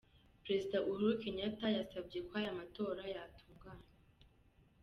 Prezida 0.43 0.77
Uhuru 0.89 1.13
Kenyatta 1.21 1.67
yasavye 1.77 2.19
kw'ayo 2.27 2.51
matora 2.59 3.01
yotunganywa. 3.13 3.93